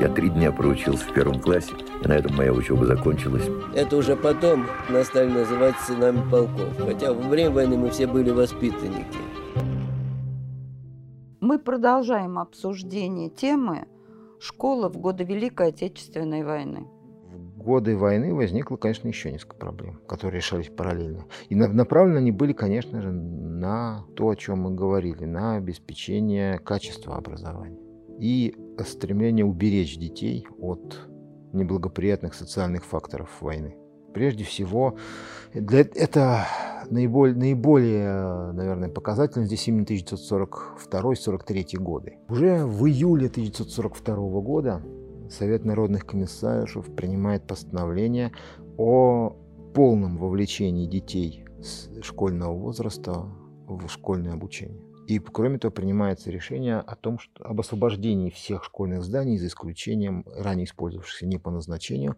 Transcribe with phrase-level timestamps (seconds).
[0.00, 3.46] Я три дня проучился в первом классе, и на этом моя учеба закончилась.
[3.74, 8.30] Это уже потом нас стали называть сынами полков, хотя во время войны мы все были
[8.30, 9.18] воспитанники.
[11.40, 13.88] Мы продолжаем обсуждение темы
[14.40, 16.86] «Школа в годы Великой Отечественной войны».
[17.56, 21.26] В годы войны возникло, конечно, еще несколько проблем, которые решались параллельно.
[21.50, 27.16] И направлены они были, конечно же, на то, о чем мы говорили, на обеспечение качества
[27.18, 27.89] образования
[28.20, 28.54] и
[28.86, 31.08] стремление уберечь детей от
[31.52, 33.76] неблагоприятных социальных факторов войны.
[34.14, 34.96] Прежде всего,
[35.54, 36.46] для, это
[36.90, 42.18] наиболее, наиболее, наверное, показательно здесь именно 1942-43 годы.
[42.28, 44.82] Уже в июле 1942 года
[45.30, 48.32] Совет народных комиссаров принимает постановление
[48.76, 49.36] о
[49.74, 53.26] полном вовлечении детей с школьного возраста
[53.68, 54.89] в школьное обучение.
[55.10, 60.24] И, кроме того, принимается решение о том, что об освобождении всех школьных зданий, за исключением
[60.36, 62.16] ранее использовавшихся не по назначению,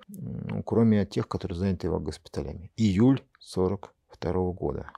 [0.67, 2.71] кроме тех, которые заняты его госпиталями.
[2.77, 3.23] Июль
[3.55, 4.91] 1942 года.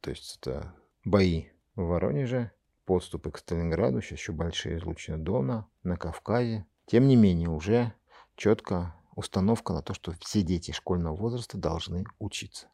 [0.00, 1.44] То есть это бои
[1.76, 2.50] в Воронеже,
[2.84, 6.66] подступы к Сталинграду, сейчас еще большие излучины Дона, на Кавказе.
[6.86, 7.92] Тем не менее, уже
[8.34, 12.66] четко установка на то, что все дети школьного возраста должны учиться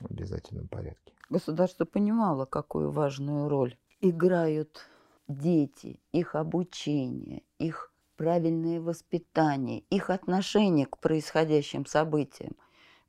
[0.00, 1.12] в обязательном порядке.
[1.30, 4.86] Государство понимало, какую важную роль играют
[5.28, 12.56] дети, их обучение, их правильное воспитание, их отношение к происходящим событиям.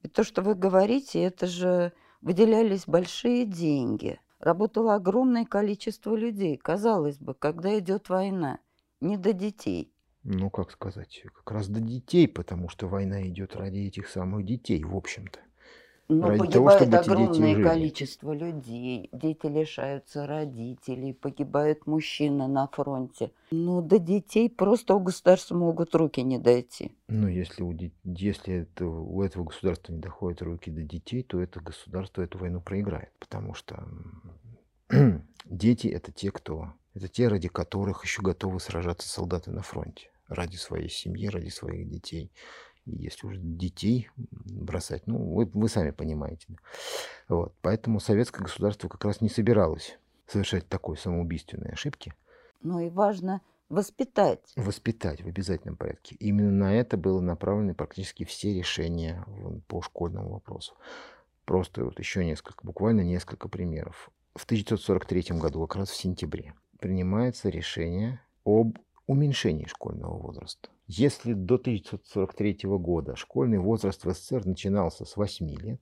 [0.01, 6.57] Ведь то, что вы говорите, это же выделялись большие деньги, работало огромное количество людей.
[6.57, 8.59] Казалось бы, когда идет война,
[9.01, 9.91] не до детей.
[10.23, 14.83] Ну, как сказать, как раз до детей, потому что война идет ради этих самых детей,
[14.83, 15.39] в общем-то.
[16.07, 23.31] Но ради погибает того, огромное количество людей, дети лишаются родителей, погибают мужчины на фронте.
[23.49, 26.91] Ну, до детей просто у государства могут руки не дойти.
[27.07, 31.59] Ну, если у, если это, у этого государства не доходят руки до детей, то это
[31.59, 33.83] государство эту войну проиграет, потому что
[35.45, 40.55] дети это те, кто, это те, ради которых еще готовы сражаться солдаты на фронте, ради
[40.55, 42.31] своей семьи, ради своих детей
[42.85, 46.47] если уже детей бросать, ну, вы, вы сами понимаете.
[47.27, 47.53] Вот.
[47.61, 49.97] Поэтому советское государство как раз не собиралось
[50.27, 52.13] совершать такой самоубийственной ошибки.
[52.61, 54.53] Ну и важно воспитать.
[54.55, 56.15] Воспитать в обязательном порядке.
[56.19, 59.25] Именно на это было направлены практически все решения
[59.67, 60.75] по школьному вопросу.
[61.45, 64.09] Просто вот еще несколько, буквально несколько примеров.
[64.35, 70.69] В 1943 году, как раз в сентябре, принимается решение об уменьшении школьного возраста.
[70.87, 75.81] Если до 1943 года школьный возраст в СССР начинался с 8 лет,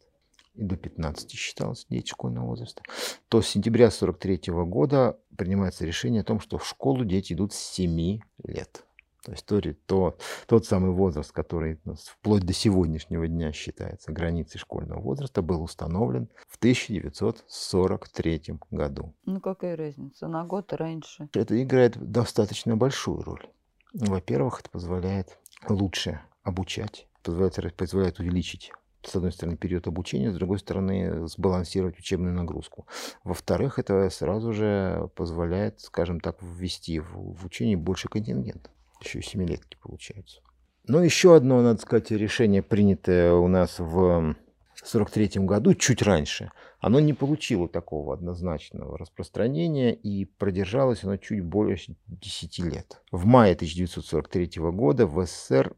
[0.56, 2.82] и до 15 считался дети школьного возраста,
[3.28, 7.58] то с сентября 1943 года принимается решение о том, что в школу дети идут с
[7.58, 8.86] 7 лет.
[9.24, 15.00] То есть то, то, тот самый возраст, который вплоть до сегодняшнего дня считается границей школьного
[15.00, 19.14] возраста, был установлен в 1943 году.
[19.26, 21.30] Ну какая разница, на год раньше?
[21.34, 23.48] Это играет достаточно большую роль.
[23.94, 25.38] Во-первых, это позволяет
[25.70, 28.72] лучше обучать, позволяет, позволяет увеличить
[29.06, 32.88] с одной стороны, период обучения, с другой стороны, сбалансировать учебную нагрузку.
[33.24, 38.70] Во-вторых, это сразу же позволяет, скажем так, ввести в, в учение больше контингента.
[39.02, 40.42] Еще и семилетки получаются.
[40.86, 44.36] Но еще одно, надо сказать, решение, принятое у нас в
[44.84, 51.96] 1943 году, чуть раньше, оно не получило такого однозначного распространения и продержалось оно чуть больше
[52.08, 53.02] 10 лет.
[53.12, 55.76] В мае 1943 года в СССР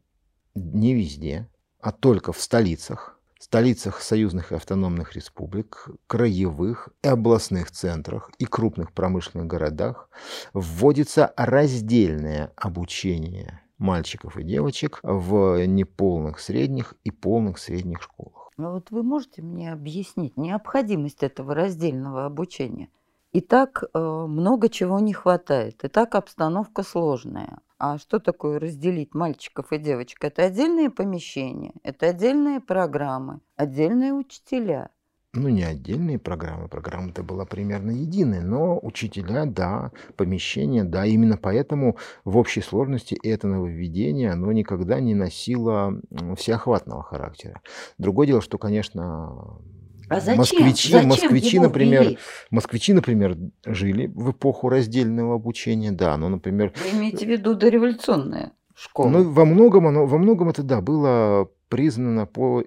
[0.56, 1.48] не везде,
[1.80, 8.92] а только в столицах, столицах союзных и автономных республик, краевых и областных центрах и крупных
[8.92, 10.10] промышленных городах
[10.52, 18.45] вводится раздельное обучение мальчиков и девочек в неполных средних и полных средних школах.
[18.56, 22.88] Вот вы можете мне объяснить необходимость этого раздельного обучения?
[23.32, 27.58] И так э, много чего не хватает, и так обстановка сложная.
[27.78, 30.24] А что такое разделить мальчиков и девочек?
[30.24, 34.88] Это отдельные помещения, это отдельные программы, отдельные учителя
[35.36, 41.96] ну, не отдельные программы, программа-то была примерно единая, но учителя, да, помещения, да, именно поэтому
[42.24, 46.00] в общей сложности это нововведение, оно никогда не носило
[46.36, 47.60] всеохватного характера.
[47.98, 49.60] Другое дело, что, конечно,
[50.08, 50.38] а зачем?
[50.38, 52.18] Москвичи, зачем москвичи, например,
[52.50, 56.72] москвичи, например, жили в эпоху раздельного обучения, да, но, например...
[56.92, 59.08] Вы имеете в виду дореволюционная школа?
[59.08, 62.62] Ну, во многом, оно, во многом это, да, было признано по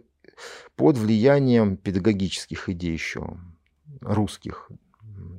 [0.75, 3.37] под влиянием педагогических идей еще
[4.01, 4.69] русских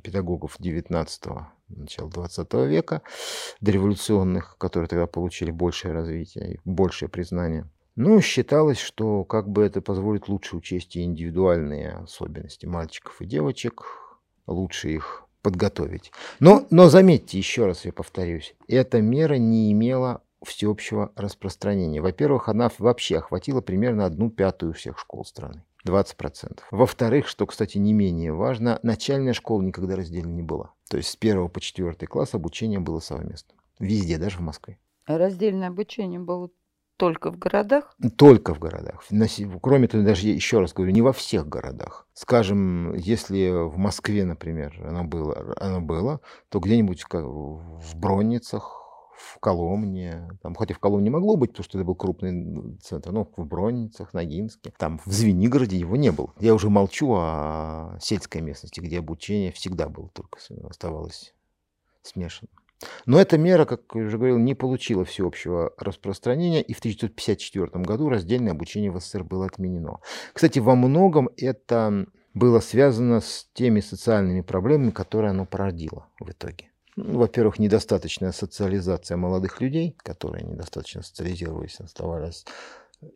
[0.03, 3.03] педагогов 19-20 начала 20 века,
[3.61, 7.69] дореволюционных, которые тогда получили большее развитие и большее признание.
[7.97, 13.85] Ну, считалось, что как бы это позволит лучше учесть и индивидуальные особенности мальчиков и девочек,
[14.47, 16.13] лучше их подготовить.
[16.39, 22.01] Но, но заметьте, еще раз я повторюсь, эта мера не имела всеобщего распространения.
[22.01, 25.65] Во-первых, она вообще охватила примерно одну пятую всех школ страны.
[25.87, 26.61] 20%.
[26.71, 30.73] Во-вторых, что, кстати, не менее важно, начальная школа никогда раздельной не была.
[30.91, 33.59] То есть с 1 по 4 класс обучение было совместным.
[33.79, 34.79] Везде, даже в Москве.
[35.07, 36.51] А раздельное обучение было
[36.99, 37.97] только в городах?
[38.19, 39.03] Только в городах.
[39.63, 42.07] Кроме того, даже еще раз говорю, не во всех городах.
[42.13, 46.21] Скажем, если в Москве, например, оно было, оно было
[46.51, 48.77] то где-нибудь в Бронницах,
[49.21, 53.13] в Коломне, там, хотя в Коломне не могло быть, потому что это был крупный центр,
[53.13, 56.33] но в Бронницах, Ногинске, там в Звенигороде его не было.
[56.41, 60.39] Я уже молчу о сельской местности, где обучение всегда было только
[60.69, 61.35] оставалось
[62.03, 62.51] смешанным.
[63.05, 68.09] Но эта мера, как я уже говорил, не получила всеобщего распространения, и в 1954 году
[68.09, 69.99] раздельное обучение в СССР было отменено.
[70.33, 76.70] Кстати, во многом это было связано с теми социальными проблемами, которые оно породило в итоге.
[77.05, 82.45] Ну, во-первых, недостаточная социализация молодых людей, которые недостаточно социализировались, оставались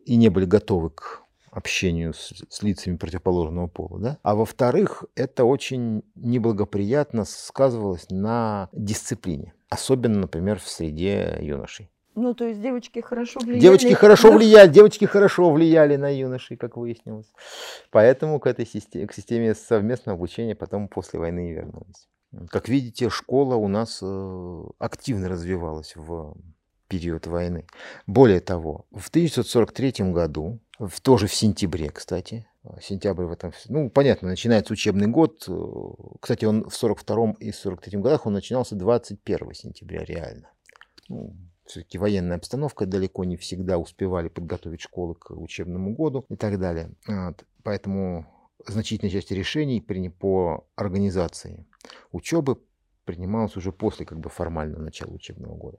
[0.05, 3.99] и не были готовы к общению с, с лицами противоположного пола.
[3.99, 4.17] Да?
[4.23, 9.53] А во-вторых, это очень неблагоприятно сказывалось на дисциплине.
[9.69, 11.89] Особенно, например, в среде юношей.
[12.15, 13.59] Ну, то есть девочки хорошо влияли.
[13.59, 17.31] Девочки хорошо влияли, девочки хорошо влияли на юношей, как выяснилось.
[17.91, 22.07] Поэтому к этой системе, к системе совместного обучения потом после войны и вернулись.
[22.49, 26.35] Как видите, школа у нас э, активно развивалась в
[26.87, 27.65] период войны.
[28.07, 30.59] Более того, в 1943 году,
[31.01, 35.45] тоже в сентябре, кстати, а, сентябрь в этом, ну, понятно, начинается учебный год.
[35.47, 40.49] Э, кстати, он в 42 и 43 годах он начинался 21 сентября реально.
[41.09, 41.35] Ну,
[41.65, 46.91] все-таки военная обстановка, далеко не всегда успевали подготовить школы к учебному году и так далее.
[47.07, 47.43] Вот.
[47.63, 48.27] Поэтому
[48.71, 51.65] значительная часть решений по организации
[52.11, 52.59] учебы
[53.05, 55.77] принималась уже после как бы формального начала учебного года.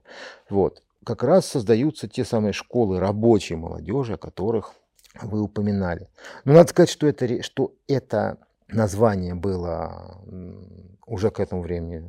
[0.49, 0.83] Вот.
[1.05, 4.73] Как раз создаются те самые школы рабочей молодежи, о которых
[5.21, 6.09] вы упоминали.
[6.45, 8.37] Но надо сказать, что это, что это
[8.67, 10.21] название было
[11.05, 12.03] уже к этому времени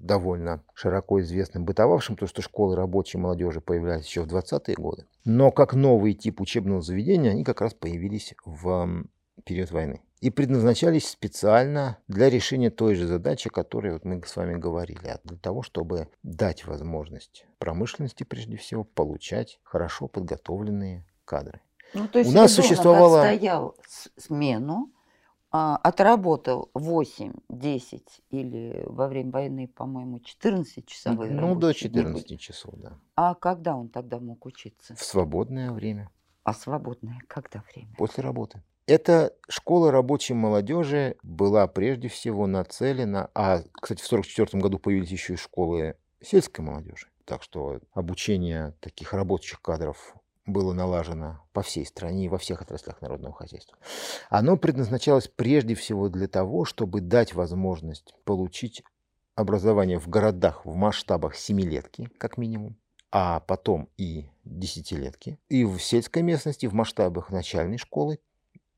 [0.00, 5.06] довольно широко известным, бытовавшим, то, что школы рабочей молодежи появлялись еще в 20-е годы.
[5.24, 9.04] Но как новый тип учебного заведения они как раз появились в
[9.44, 14.36] период войны и предназначались специально для решения той же задачи, о которой вот мы с
[14.36, 21.60] вами говорили, а для того, чтобы дать возможность промышленности, прежде всего, получать хорошо подготовленные кадры.
[21.94, 23.22] Ну, то есть У нас существовало...
[23.22, 23.74] отстоял
[24.16, 24.92] смену,
[25.50, 32.38] а, отработал 8, 10 или во время войны, по-моему, 14 часовые Ну, до 14 дни.
[32.38, 32.98] часов, да.
[33.16, 34.94] А когда он тогда мог учиться?
[34.94, 36.10] В свободное время.
[36.44, 37.92] А свободное когда время?
[37.96, 38.62] После работы.
[38.90, 45.34] Эта школа рабочей молодежи была прежде всего нацелена, а, кстати, в 1944 году появились еще
[45.34, 52.24] и школы сельской молодежи, так что обучение таких рабочих кадров было налажено по всей стране
[52.24, 53.78] и во всех отраслях народного хозяйства.
[54.28, 58.82] Оно предназначалось прежде всего для того, чтобы дать возможность получить
[59.36, 62.76] образование в городах в масштабах семилетки, как минимум,
[63.12, 68.18] а потом и десятилетки, и в сельской местности в масштабах начальной школы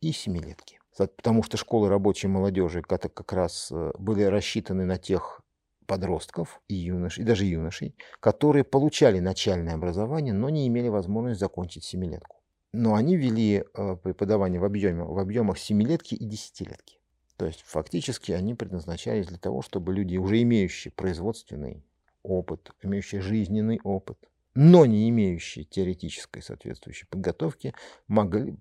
[0.02, 0.78] и семилетки.
[0.98, 5.40] Потому что школы рабочей молодежи как раз э, были рассчитаны на тех
[5.86, 11.84] подростков и юношей, и даже юношей, которые получали начальное образование, но не имели возможности закончить
[11.84, 12.36] семилетку.
[12.72, 16.98] Но они вели э, преподавание в, объеме, в объемах семилетки и десятилетки.
[17.36, 21.84] То есть фактически они предназначались для того, чтобы люди, уже имеющие производственный
[22.22, 24.18] опыт, имеющие жизненный опыт,
[24.54, 27.74] но не имеющие теоретической соответствующей подготовки,
[28.06, 28.56] могли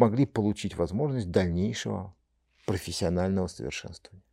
[0.00, 2.14] могли получить возможность дальнейшего
[2.66, 4.24] профессионального совершенствования.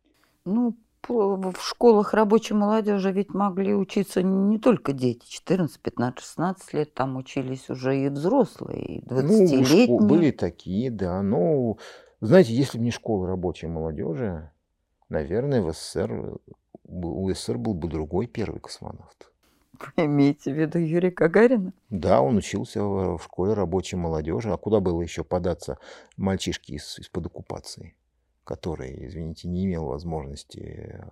[0.44, 6.94] Ну, в школах рабочей молодежи ведь могли учиться не только дети, 14, 15, 16 лет,
[6.94, 9.86] там учились уже и взрослые, и 20-летние.
[9.88, 11.76] Ну, были такие, да, но,
[12.20, 14.50] знаете, если бы не школа рабочей молодежи,
[15.08, 16.38] наверное, в СССР,
[16.84, 19.30] у СССР был бы другой первый космонавт.
[19.96, 21.72] Вы имеете в виду Юрия Гагарина?
[21.90, 24.50] Да, он учился в школе рабочей молодежи.
[24.50, 25.78] А куда было еще податься
[26.16, 27.96] мальчишки из, из-под оккупации,
[28.44, 31.04] который, извините, не имел возможности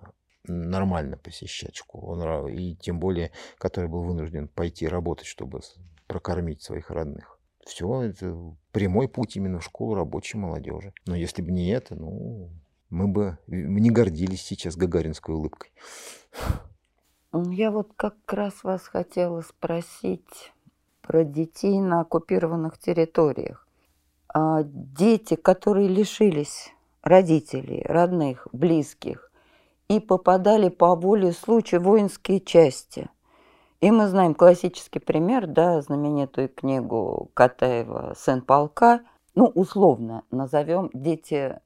[0.43, 2.13] нормально посещать школу.
[2.13, 5.59] Он, и тем более, который был вынужден пойти работать, чтобы
[6.07, 7.39] прокормить своих родных.
[7.65, 10.93] Все, это прямой путь именно в школу рабочей молодежи.
[11.05, 12.49] Но если бы не это, ну,
[12.89, 15.71] мы бы не гордились сейчас гагаринской улыбкой.
[17.33, 20.53] Я вот как раз вас хотела спросить
[21.01, 23.67] про детей на оккупированных территориях.
[24.33, 29.31] А дети, которые лишились родителей, родных, близких
[29.87, 33.09] и попадали по воле случая в воинские части.
[33.79, 39.01] И мы знаем классический пример, да, знаменитую книгу Катаева «Сын полка»,
[39.35, 41.59] ну, условно назовем дети,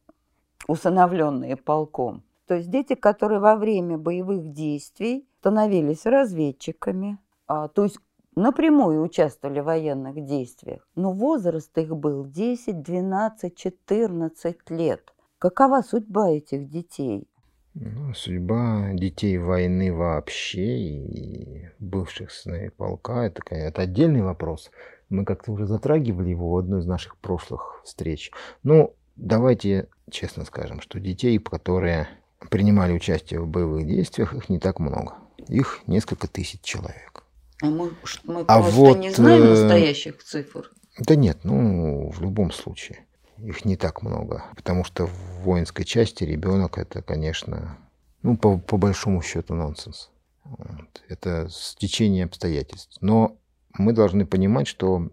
[0.67, 2.23] усыновленные полком.
[2.47, 7.17] То есть дети, которые во время боевых действий становились разведчиками,
[7.47, 7.97] а, то есть
[8.35, 10.87] напрямую участвовали в военных действиях.
[10.95, 15.01] Но возраст их был 10, 12, 14 лет.
[15.39, 17.27] Какова судьба этих детей?
[17.73, 24.69] Ну, судьба детей войны вообще и бывших сыновей полка это, это отдельный вопрос.
[25.09, 28.31] Мы как-то уже затрагивали его в одной из наших прошлых встреч.
[28.61, 32.07] Ну, давайте честно скажем, что детей, которые
[32.49, 35.15] принимали участие в боевых действиях, их не так много.
[35.47, 37.23] Их несколько тысяч человек.
[37.61, 37.91] А мы,
[38.23, 40.71] мы а просто вот, не знаем э, настоящих цифр.
[40.99, 43.05] Да нет, ну, в любом случае
[43.37, 44.45] их не так много.
[44.55, 47.77] Потому что в воинской части ребенок это, конечно,
[48.21, 50.09] ну, по, по большому счету нонсенс.
[50.43, 51.03] Вот.
[51.07, 52.97] Это стечение обстоятельств.
[53.01, 53.37] Но
[53.73, 55.09] мы должны понимать, что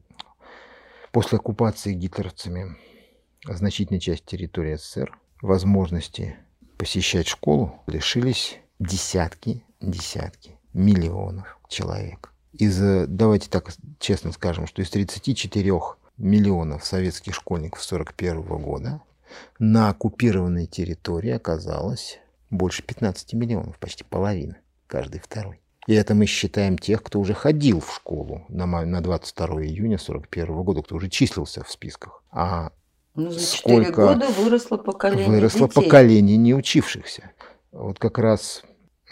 [1.13, 2.77] после оккупации гитлеровцами
[3.45, 6.37] значительной части территории СССР возможности
[6.77, 12.33] посещать школу лишились десятки, десятки миллионов человек.
[12.53, 15.73] Из, давайте так честно скажем, что из 34
[16.17, 19.03] миллионов советских школьников 1941 года
[19.59, 22.19] на оккупированной территории оказалось
[22.51, 24.57] больше 15 миллионов, почти половина,
[24.87, 25.61] каждый второй.
[25.87, 30.63] И это мы считаем тех, кто уже ходил в школу на, на 22 июня 1941
[30.63, 32.23] года, кто уже числился в списках.
[32.31, 32.73] А
[33.15, 35.83] ну, за 4 сколько года выросло поколение Выросло детей.
[35.83, 37.33] поколение не учившихся.
[37.73, 38.63] Вот как раз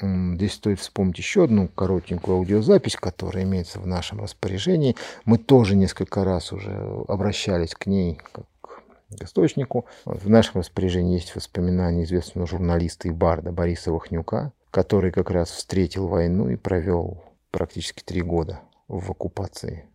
[0.01, 4.95] Здесь стоит вспомнить еще одну коротенькую аудиозапись, которая имеется в нашем распоряжении.
[5.25, 6.77] Мы тоже несколько раз уже
[7.09, 8.83] обращались к ней как к
[9.23, 9.87] источнику.
[10.05, 16.09] В нашем распоряжении есть воспоминания известного журналиста и барда Бориса Вахнюка, который как раз встретил
[16.09, 19.89] войну и провел практически три года в оккупации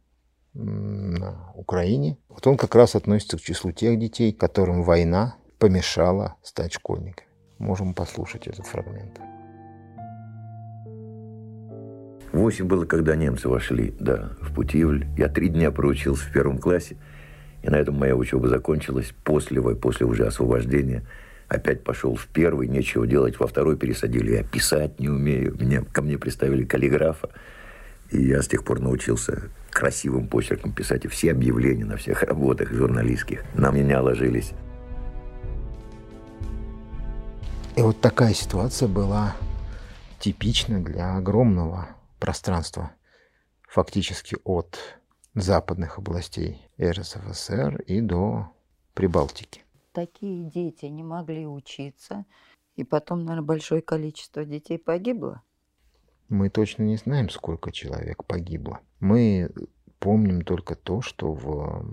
[0.53, 2.18] на Украине.
[2.27, 7.30] Вот он как раз относится к числу тех детей, которым война помешала стать школьниками.
[7.62, 9.22] Можем послушать этот фрагмент.
[12.34, 15.06] Восемь было, когда немцы вошли, да, в Путивль.
[15.15, 16.98] Я три дня проучился в первом классе,
[17.62, 19.13] и на этом моя учеба закончилась.
[19.24, 21.03] После, после уже освобождения
[21.50, 24.38] опять пошел в первый, нечего делать, во второй пересадили.
[24.38, 25.56] Я писать не умею.
[25.60, 27.30] Меня, ко мне приставили каллиграфа,
[28.10, 32.72] и я с тех пор научился красивым почерком писать и все объявления на всех работах
[32.72, 33.44] журналистских.
[33.53, 34.51] На меня ложились.
[37.78, 39.36] И вот такая ситуация была
[40.20, 41.88] типична для огромного
[42.20, 42.92] пространства,
[43.68, 44.78] фактически от
[45.36, 48.51] западных областей РСФСР и до
[48.94, 49.62] Прибалтики.
[49.94, 52.25] Такие дети не могли учиться,
[52.75, 55.42] и потом, наверное, большое количество детей погибло.
[56.28, 58.82] Мы точно не знаем, сколько человек погибло.
[59.00, 59.50] Мы
[60.00, 61.84] помним только то, что в,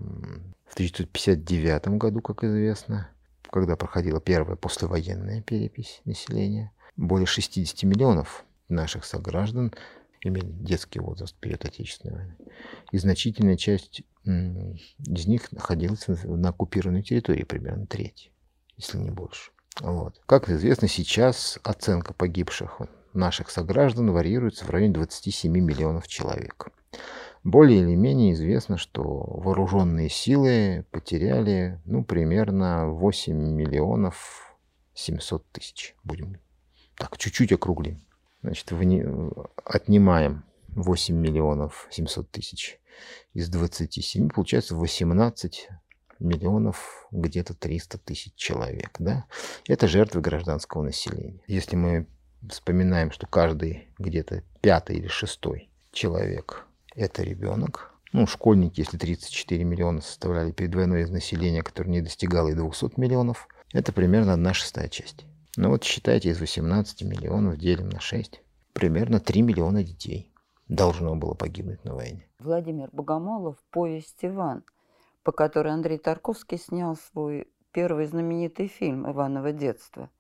[0.67, 3.11] в 1959 году, как известно,
[3.51, 9.73] когда проходила первая послевоенная перепись населения, более 60 миллионов наших сограждан
[10.23, 12.37] имели детский возраст перед Отечественной войной.
[12.93, 18.33] И значительная часть из них находилась на оккупированной территории, примерно треть,
[18.77, 19.53] если не больше.
[19.81, 20.21] Вот.
[20.27, 22.81] Как известно, сейчас оценка погибших
[23.15, 26.69] наших сограждан варьируется в районе 27 миллионов человек.
[27.45, 34.57] Более или менее известно, что вооруженные силы потеряли ну, примерно 8 миллионов
[34.95, 35.95] 700 тысяч.
[36.05, 36.39] Будем
[36.97, 38.01] так, чуть-чуть округлим.
[38.43, 38.73] Значит,
[39.65, 42.81] отнимаем 8 миллионов 700 тысяч
[43.33, 45.69] из 27, получается 18
[46.19, 48.91] миллионов где-то 300 тысяч человек.
[48.99, 49.27] Да?
[49.69, 51.41] Это жертвы гражданского населения.
[51.47, 52.07] Если мы
[52.49, 56.65] вспоминаем, что каждый где-то пятый или шестой человек–
[56.99, 62.49] это ребенок, ну, школьники, если 34 миллиона составляли перед войной из населения, которое не достигало
[62.49, 65.27] и 200 миллионов, это примерно одна шестая часть.
[65.57, 68.43] Ну вот считайте, из 18 миллионов делим на 6.
[68.73, 70.33] Примерно 3 миллиона детей
[70.69, 72.27] должно было погибнуть на войне.
[72.39, 74.65] Владимир Богомолов, повесть «Иван»,
[75.23, 80.11] по которой Андрей Тарковский снял свой первый знаменитый фильм «Иваново детство».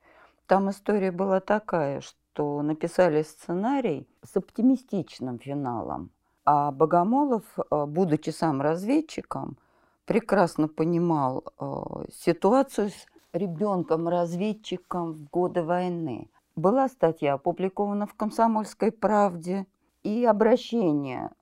[0.47, 6.11] Там история была такая, что написали сценарий с оптимистичным финалом,
[6.51, 9.59] а Богомолов, э, будучи сам разведчиком,
[10.07, 12.91] прекрасно понимал э, ситуацию
[13.35, 16.31] ребенком-разведчиком в годы войны.
[16.57, 19.67] Была статья опубликована в «Комсомольской правде»
[20.03, 21.33] и обращение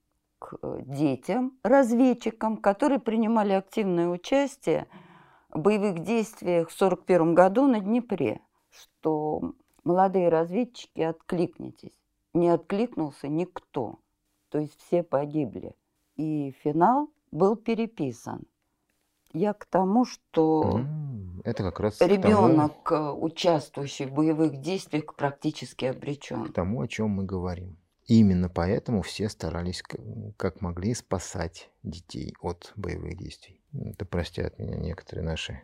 [0.41, 4.89] к э, детям, разведчикам, которые принимали активное участие
[5.51, 9.53] в боевых действиях в 1941 году на Днепре, что
[9.85, 11.97] молодые разведчики, откликнитесь.
[12.35, 14.01] Не откликнулся никто,
[14.51, 15.75] то есть все погибли.
[16.17, 18.45] И финал был переписан.
[19.33, 20.81] Я к тому, что
[21.45, 26.47] это как раз ребенок, тому, участвующий в боевых действиях, практически обречен.
[26.47, 27.77] К тому, о чем мы говорим.
[28.07, 29.83] И именно поэтому все старались
[30.37, 33.61] как могли спасать детей от боевых действий.
[33.73, 35.61] Это простят меня некоторые наши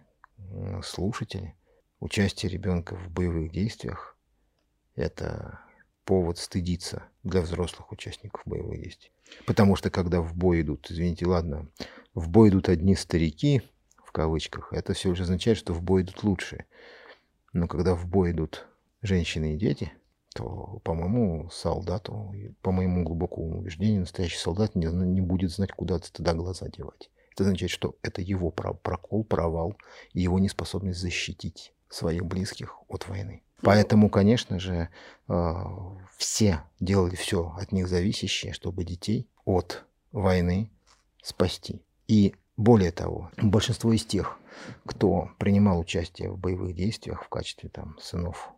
[0.83, 1.55] слушатели.
[2.01, 4.19] Участие ребенка в боевых действиях–
[4.97, 5.61] это
[6.05, 9.11] повод стыдиться для взрослых участников боевых действий.
[9.47, 11.69] Потому что когда в бой идут, извините, ладно,
[12.15, 13.63] в бой идут одни старики,
[14.05, 16.67] в кавычках, это все лишь означает, что в бой идут лучшие.
[17.53, 18.67] Но когда в бой идут
[19.03, 19.93] женщины и дети–
[20.35, 25.99] то, по моему солдату, по моему глубокому убеждению, настоящий солдат не, не будет знать, куда
[25.99, 27.11] туда глаза девать.
[27.33, 29.77] Это означает, что это его прокол, провал
[30.13, 33.43] и его неспособность защитить своих близких от войны.
[33.63, 34.89] Поэтому, конечно же,
[35.29, 40.71] а, все делали все от них зависящее, чтобы детей от войны
[41.23, 41.83] спасти.
[42.09, 44.39] И более того, большинство из тех,
[44.85, 48.51] кто принимал участие в боевых действиях в качестве там, сынов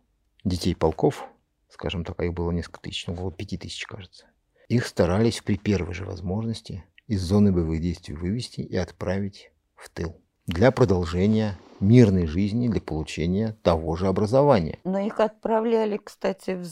[0.43, 1.25] детей полков,
[1.69, 4.25] скажем так, а их было несколько тысяч, ну, около пяти тысяч, кажется.
[4.67, 10.19] Их старались при первой же возможности из зоны боевых действий вывести и отправить в тыл
[10.47, 14.79] для продолжения мирной жизни, для получения того же образования.
[14.83, 16.65] Но их отправляли, кстати, в,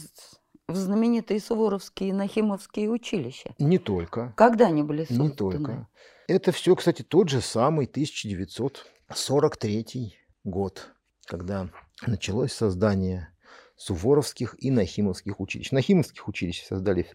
[0.68, 3.54] в знаменитые Суворовские и Нахимовские училища.
[3.58, 4.34] Не только.
[4.36, 5.28] Когда они были созданы?
[5.28, 5.88] Не только.
[6.26, 10.90] Это все, кстати, тот же самый 1943 год,
[11.26, 11.70] когда
[12.06, 13.28] началось создание
[13.76, 15.70] Суворовских и Нахимовских училищ.
[15.70, 17.08] Нахимовских училищ создали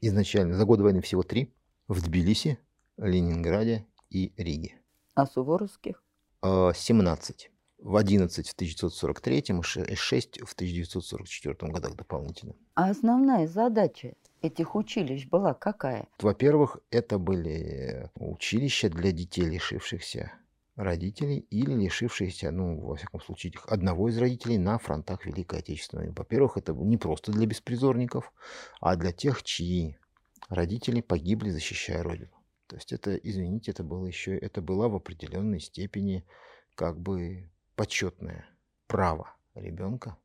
[0.00, 1.54] изначально за годы войны всего три.
[1.86, 2.58] В Тбилиси,
[2.98, 4.74] Ленинграде и Риге.
[5.14, 6.02] А Суворовских?
[6.42, 7.50] 17.
[7.78, 12.54] В 11 в 1943 и 6 в 1944 годах дополнительно.
[12.74, 16.08] А основная задача этих училищ была какая?
[16.18, 20.32] Во-первых, это были училища для детей, лишившихся
[20.74, 26.10] родителей или лишившиеся, ну, во всяком случае, одного из родителей на фронтах Великой Отечественной.
[26.10, 28.32] Во-первых, это не просто для беспризорников,
[28.80, 29.98] а для тех, чьи
[30.48, 32.30] родители погибли, защищая Родину.
[32.68, 36.24] То есть это, извините, это было еще, это было в определенной степени
[36.74, 38.46] как бы почетное
[38.86, 40.16] право ребенка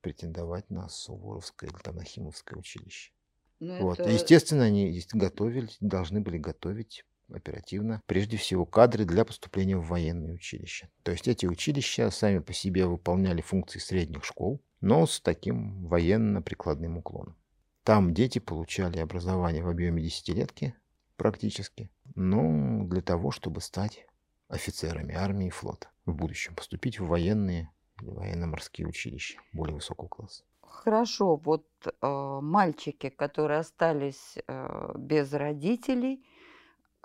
[0.00, 3.12] претендовать на Суворовское или там Нахимовское училище.
[3.60, 4.00] Но ну, вот.
[4.00, 4.10] Это...
[4.10, 10.88] Естественно, они готовили, должны были готовить оперативно, прежде всего кадры для поступления в военные училища.
[11.02, 16.98] То есть эти училища сами по себе выполняли функции средних школ, но с таким военно-прикладным
[16.98, 17.36] уклоном.
[17.82, 20.74] Там дети получали образование в объеме десятилетки
[21.16, 24.06] практически, но для того, чтобы стать
[24.48, 30.44] офицерами армии и флота в будущем, поступить в военные или военно-морские училища более высокого класса.
[30.60, 36.24] Хорошо, вот э, мальчики, которые остались э, без родителей–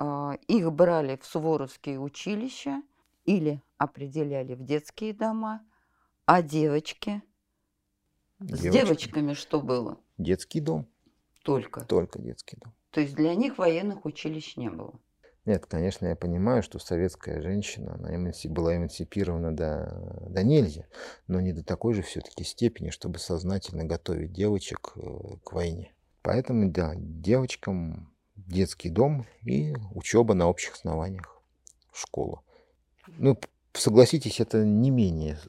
[0.03, 2.81] а, их брали в суворовские училища
[3.25, 5.63] или определяли в детские дома,
[6.25, 7.21] а девочки?
[8.39, 8.67] Девочки.
[8.67, 9.99] С девочками что было?
[10.17, 10.87] Детский дом.
[11.43, 11.85] Только?
[11.85, 12.73] Только детский дом.
[12.91, 14.99] То есть для них военных училищ не было?
[15.45, 20.85] Нет, конечно, я понимаю, что советская женщина она была эмансипирована до, до нельзя,
[21.27, 25.01] но не до такой же все-таки степени, чтобы сознательно готовить девочек э,
[25.43, 25.93] к войне.
[26.21, 31.41] Поэтому, да, девочкам детский дом и учеба на общих основаниях,
[31.91, 32.43] школа.
[33.07, 33.35] Ну,
[33.73, 35.39] согласитесь, это не менее,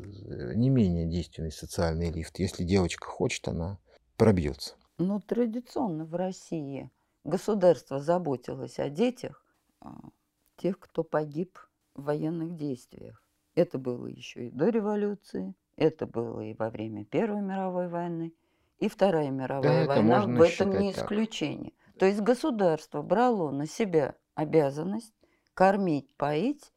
[0.55, 2.39] не менее действенный социальный лифт.
[2.39, 3.79] Если девочка хочет, она
[4.17, 4.75] пробьется.
[4.97, 6.91] Ну, традиционно в России
[7.25, 9.45] государство заботилось о детях,
[9.81, 9.93] а,
[10.57, 11.59] тех, кто погиб
[11.95, 13.23] в военных действиях.
[13.55, 18.33] Это было еще и до революции, это было и во время Первой мировой войны,
[18.79, 21.73] и Вторая мировая да, война в этом не исключение.
[21.87, 21.99] Так.
[22.01, 25.15] То есть государство брало на себя обязанность
[25.55, 26.73] кормить, поить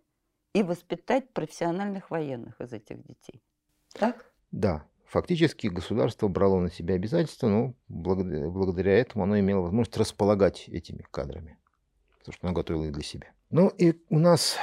[0.54, 3.42] и воспитать профессиональных военных из этих детей.
[3.94, 4.32] Так?
[4.52, 4.86] Да.
[5.08, 11.58] Фактически государство брало на себя обязательства, но благодаря, этому оно имело возможность располагать этими кадрами,
[12.20, 13.28] потому что оно готовило их для себя.
[13.50, 14.58] Ну и у нас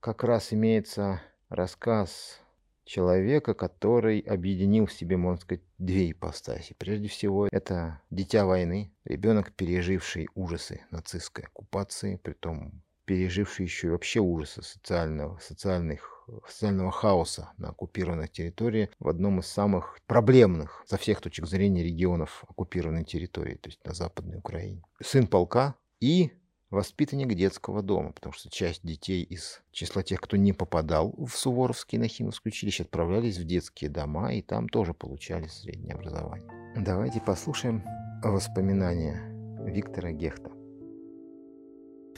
[0.00, 2.40] как раз имеется рассказ
[2.84, 6.74] человека, который объединил в себе, можно сказать, две ипостаси.
[6.78, 14.20] Прежде всего, это дитя войны, ребенок, переживший ужасы нацистской оккупации, притом переживший еще и вообще
[14.20, 16.15] ужасы социального, социальных
[16.46, 22.44] социального хаоса на оккупированной территории в одном из самых проблемных со всех точек зрения регионов
[22.48, 24.82] оккупированной территории, то есть на Западной Украине.
[25.02, 26.32] Сын полка и
[26.70, 32.00] воспитанник детского дома, потому что часть детей из числа тех, кто не попадал в Суворовские
[32.00, 36.48] Нахимовское училище, отправлялись в детские дома и там тоже получали среднее образование.
[36.76, 37.84] Давайте послушаем
[38.22, 39.22] воспоминания
[39.64, 40.55] Виктора Гехта.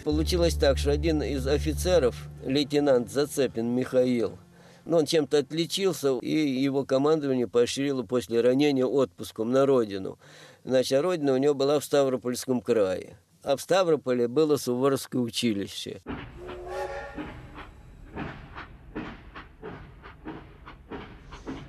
[0.09, 4.39] Получилось так, что один из офицеров, лейтенант Зацепин Михаил,
[4.87, 10.19] ну, он чем-то отличился, и его командование поощрило после ранения отпуском на родину.
[10.65, 13.19] Значит, а родина у него была в Ставропольском крае.
[13.43, 16.01] А в Ставрополе было Суворовское училище.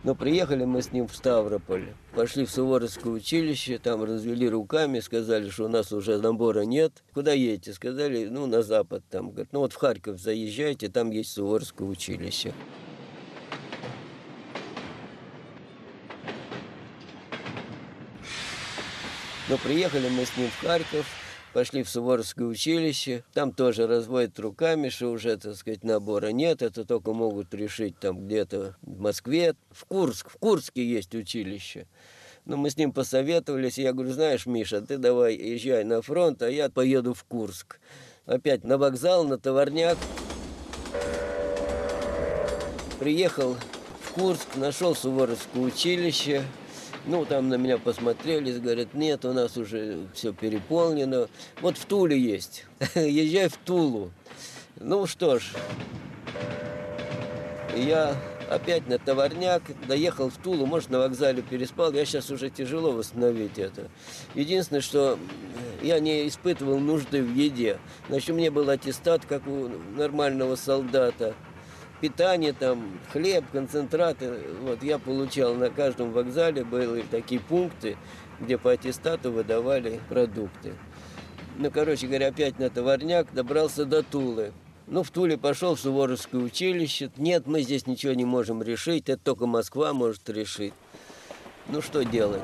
[0.09, 5.51] Но приехали мы с ним в Ставрополь, пошли в Суворовское училище, там развели руками, сказали,
[5.51, 7.03] что у нас уже набора нет.
[7.13, 7.73] Куда едете?
[7.73, 9.03] Сказали, ну, на запад.
[9.11, 12.55] Там, говорят, ну вот в Харьков заезжайте, там есть Суворовское училище.
[19.47, 21.05] Но приехали мы с ним в Харьков,
[21.53, 26.85] пошли в Суворовское училище, там тоже разводят руками, что уже, так сказать, набора нет, это
[26.85, 29.55] только могут решить там где-то в Москве.
[29.71, 31.88] В Курск, в Курске есть училище.
[32.45, 36.49] Но мы с ним посоветовались, я говорю, знаешь, Миша, ты давай езжай на фронт, а
[36.49, 37.79] я поеду в Курск.
[38.25, 39.97] Опять на вокзал, на товарняк.
[42.99, 43.55] Приехал
[44.01, 46.43] в Курск, нашел Суворовское училище,
[47.05, 51.27] ну, там на меня посмотрели, говорят, нет, у нас уже все переполнено.
[51.62, 52.65] Вот в Туле есть.
[52.95, 54.12] Езжай в Тулу.
[54.79, 55.53] Ну что ж,
[57.75, 58.15] я
[58.49, 61.93] опять на товарняк, доехал в Тулу, может, на вокзале переспал.
[61.93, 63.89] Я сейчас уже тяжело восстановить это.
[64.35, 65.19] Единственное, что
[65.81, 67.77] я не испытывал нужды в еде.
[68.09, 71.35] Значит, у меня был аттестат, как у нормального солдата
[72.01, 74.39] питание, там, хлеб, концентраты.
[74.62, 77.97] Вот я получал на каждом вокзале, были такие пункты,
[78.39, 80.73] где по аттестату выдавали продукты.
[81.57, 84.53] Ну, короче говоря, опять на товарняк добрался до Тулы.
[84.88, 87.12] Ну, в Туле пошел в Суворовское училище.
[87.17, 90.73] Нет, мы здесь ничего не можем решить, это только Москва может решить.
[91.67, 92.41] Ну, что делать?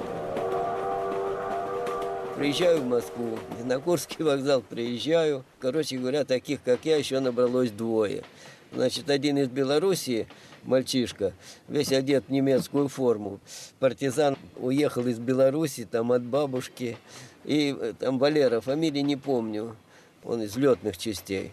[2.38, 5.46] Приезжаю в Москву, на Курский вокзал приезжаю.
[5.60, 8.24] Короче говоря, таких, как я, еще набралось двое.
[8.72, 10.28] Значит, один из Белоруссии,
[10.64, 11.34] мальчишка,
[11.68, 13.40] весь одет в немецкую форму.
[13.80, 16.98] Партизан уехал из Беларуси, там от бабушки.
[17.46, 19.76] И э, там Валера, фамилии не помню,
[20.24, 21.52] он из летных частей.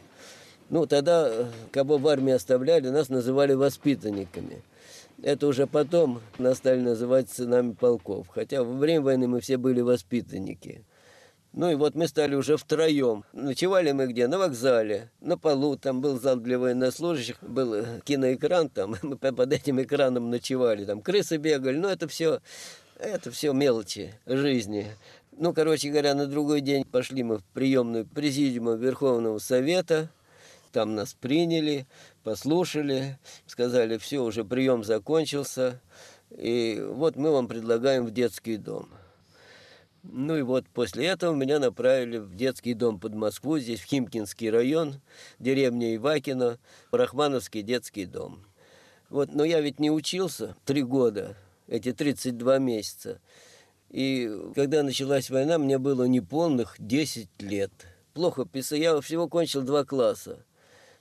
[0.70, 4.62] Ну, тогда, э, кого в армии оставляли, нас называли воспитанниками.
[5.22, 8.26] Это уже потом нас стали называть сынами полков.
[8.28, 10.84] Хотя во время войны мы все были воспитанники.
[11.52, 13.24] Ну и вот мы стали уже втроем.
[13.34, 14.26] Ночевали мы где?
[14.26, 15.76] На вокзале, на полу.
[15.76, 18.96] Там был зал для военнослужащих, был э, киноэкран там.
[19.02, 20.86] Мы под этим экраном ночевали.
[20.86, 21.76] Там крысы бегали.
[21.76, 22.40] Ну это все,
[22.98, 24.86] это все мелочи жизни.
[25.32, 30.10] Ну, короче говоря, на другой день пошли мы в приемную президиума Верховного Совета.
[30.72, 31.86] Там нас приняли,
[32.24, 35.80] послушали, сказали, все, уже прием закончился.
[36.30, 38.88] И вот мы вам предлагаем в детский дом.
[40.02, 44.50] Ну и вот после этого меня направили в детский дом под Москву, здесь в Химкинский
[44.50, 45.00] район,
[45.38, 46.58] деревня Ивакино,
[46.90, 48.44] Рахмановский детский дом.
[49.10, 51.36] Вот, но я ведь не учился три года,
[51.68, 53.20] эти 32 месяца.
[53.90, 57.70] И когда началась война, мне было неполных 10 лет.
[58.14, 60.44] Плохо писал, я всего кончил два класса.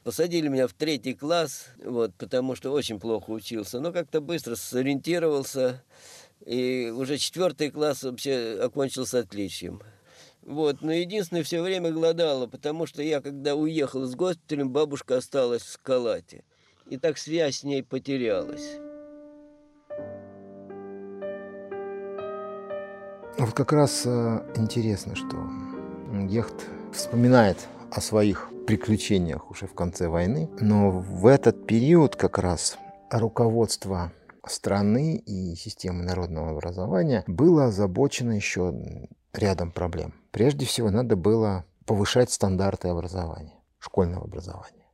[0.03, 3.79] Посадили меня в третий класс, вот, потому что очень плохо учился.
[3.79, 5.83] Но как-то быстро сориентировался.
[6.45, 9.81] И уже четвертый класс вообще окончился отличием.
[10.41, 15.61] Вот, но единственное, все время голодала, потому что я, когда уехал с госпиталем, бабушка осталась
[15.61, 16.43] в Скалате.
[16.87, 18.77] И так связь с ней потерялась.
[23.37, 25.49] Вот как раз э, интересно, что
[26.27, 27.57] Гехт вспоминает
[27.91, 32.77] о своих приключениях уже в конце войны, но в этот период как раз
[33.09, 34.11] руководство
[34.45, 38.73] страны и системы народного образования было озабочено еще
[39.33, 40.13] рядом проблем.
[40.31, 44.87] Прежде всего, надо было повышать стандарты образования, школьного образования.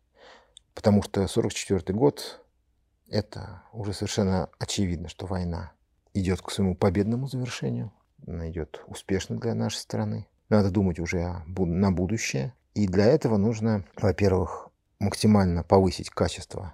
[0.74, 2.42] Потому что 1944 год–
[3.10, 5.72] это уже совершенно очевидно, что война
[6.14, 7.92] идет к своему победному завершению,
[8.26, 10.28] она идет успешно для нашей страны.
[10.50, 12.54] Надо думать уже на будущее.
[12.74, 16.74] И для этого нужно, во-первых, максимально повысить качество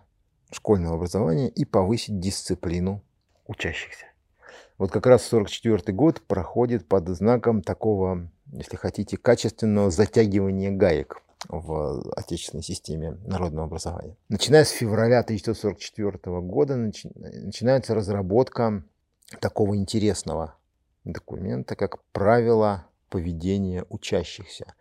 [0.53, 3.01] школьного образования и повысить дисциплину
[3.47, 4.05] учащихся.
[4.77, 12.11] Вот как раз 1944 год проходит под знаком такого, если хотите, качественного затягивания гаек в
[12.15, 14.15] отечественной системе народного образования.
[14.29, 18.83] Начиная с февраля 1944 года начи, начинается разработка
[19.39, 20.55] такого интересного
[21.03, 24.73] документа, как правила поведения учащихся.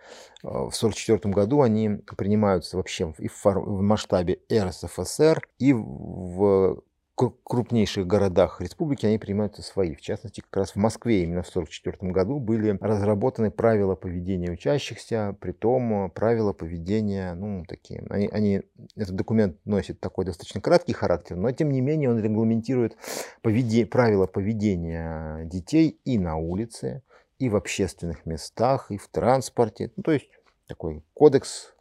[0.42, 3.44] Э, в 1944 году они принимаются вообще и в,
[3.82, 6.82] масштабе РСФСР, и в
[7.14, 9.94] крупнейших городах республики они принимаются свои.
[9.94, 15.36] В частности, как раз в Москве именно в 1944 году были разработаны правила поведения учащихся,
[15.40, 18.62] при том правила поведения, ну, такие, они, они,
[18.96, 22.96] этот документ носит такой достаточно краткий характер, но тем не менее он регламентирует
[23.42, 27.02] поведе, правила поведения детей и на улице,
[27.42, 29.90] и в общественных местах, и в транспорте.
[29.96, 30.28] Ну, то есть
[30.66, 31.74] такой кодекс,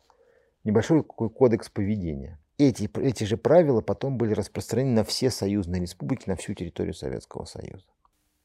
[0.63, 6.29] небольшой такой кодекс поведения эти, эти же правила потом были распространены на все союзные республики,
[6.29, 7.85] на всю территорию Советского Союза.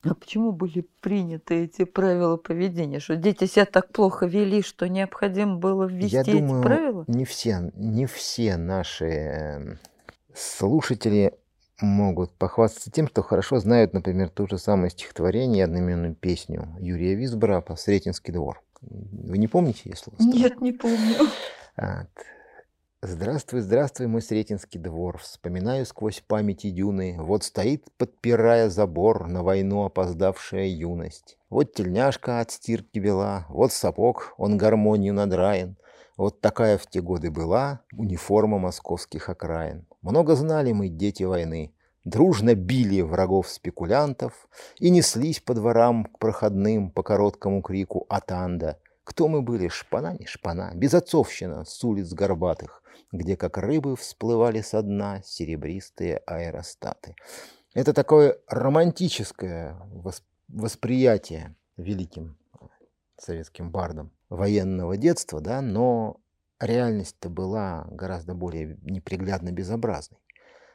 [0.02, 3.00] А почему были приняты эти правила поведения?
[3.00, 7.04] Что дети себя так плохо вели, что необходимо было ввести Я эти думаю, правила?
[7.08, 9.78] Не все, не все наши эм,
[10.32, 11.34] слушатели
[11.80, 17.14] могут похвастаться тем, что хорошо знают, например, то же самое стихотворение и одноименную песню Юрия
[17.14, 18.62] Висбора по «Сретенский двор».
[18.80, 21.16] Вы не помните, если Нет, не помню.
[21.76, 22.08] Вот.
[23.02, 29.84] Здравствуй, здравствуй, мой Сретенский двор, Вспоминаю сквозь памяти дюны, Вот стоит, подпирая забор, На войну
[29.84, 31.38] опоздавшая юность.
[31.50, 35.76] Вот тельняшка от стирки бела, Вот сапог, он гармонию надраен,
[36.16, 39.86] Вот такая в те годы была Униформа московских окраин.
[40.06, 47.02] Много знали мы, дети войны, Дружно били врагов-спекулянтов И неслись по дворам к проходным По
[47.02, 53.56] короткому крику «Атанда!» Кто мы были, шпана не шпана, безотцовщина с улиц горбатых, где как
[53.56, 57.14] рыбы всплывали со дна серебристые аэростаты.
[57.72, 59.76] Это такое романтическое
[60.48, 62.36] восприятие великим
[63.16, 66.20] советским бардом военного детства, да, но
[66.60, 70.18] реальность-то была гораздо более неприглядно безобразной.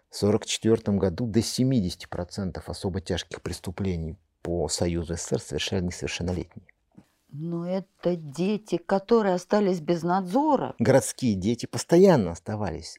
[0.09, 6.67] В 1944 году до 70% особо тяжких преступлений по Союзу СССР совершали несовершеннолетние.
[7.33, 10.75] Но это дети, которые остались без надзора.
[10.79, 12.97] Городские дети постоянно оставались,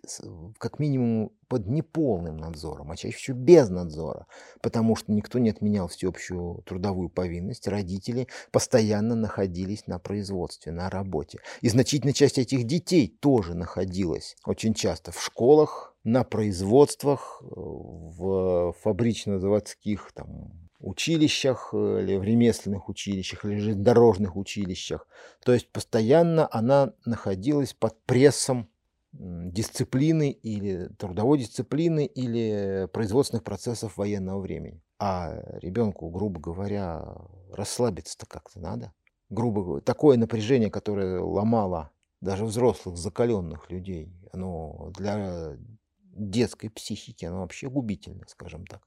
[0.58, 4.26] как минимум, под неполным надзором, а чаще всего без надзора,
[4.62, 7.68] потому что никто не отменял всеобщую трудовую повинность.
[7.68, 11.40] Родители постоянно находились на производстве, на работе.
[11.60, 20.10] И значительная часть этих детей тоже находилась очень часто в школах, на производствах, в фабрично-заводских
[20.14, 25.06] там, училищах э, или в ремесленных училищах или железнодорожных училищах.
[25.44, 28.68] То есть постоянно она находилась под прессом
[29.12, 34.82] дисциплины или трудовой дисциплины или производственных процессов военного времени.
[34.98, 37.14] А ребенку, грубо говоря,
[37.52, 38.92] расслабиться-то как-то надо.
[39.28, 41.90] Грубо говоря, такое напряжение, которое ломало
[42.20, 45.56] даже взрослых, закаленных людей, оно для
[46.02, 48.82] детской психики, оно вообще губительно, скажем так.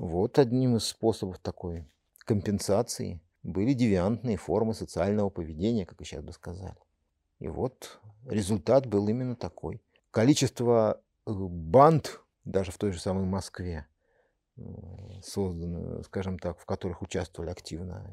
[0.00, 1.86] Вот одним из способов такой
[2.20, 6.78] компенсации были девиантные формы социального поведения, как и сейчас бы сказали.
[7.38, 9.82] И вот результат был именно такой.
[10.10, 13.88] Количество э, банд, даже в той же самой Москве,
[14.56, 14.62] э,
[15.22, 18.10] создано, скажем так, в которых участвовали активно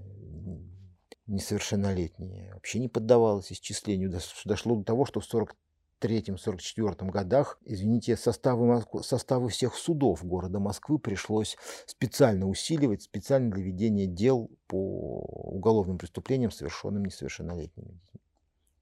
[1.26, 4.12] несовершеннолетние, вообще не поддавалось исчислению.
[4.44, 5.56] Дошло до того, что в 40
[6.02, 13.64] 1943-1944 годах, извините, составы, Москвы, составы всех судов города Москвы пришлось специально усиливать, специально для
[13.64, 18.22] ведения дел по уголовным преступлениям, совершенным несовершеннолетними детьми.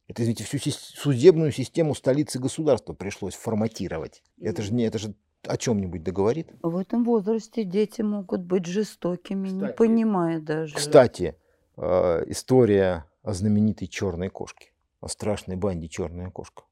[0.08, 4.22] Это, извините, всю судебную систему столицы государства пришлось форматировать.
[4.40, 6.50] Это же, не, это же о чем-нибудь договорит.
[6.62, 10.76] В этом возрасте дети могут быть жестокими, кстати, не понимая даже.
[10.76, 11.36] Кстати,
[11.78, 16.64] э, история о знаменитой черной кошке, о страшной банде черная кошка.